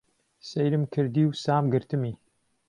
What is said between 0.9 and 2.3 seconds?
کردی و سام گرتمی.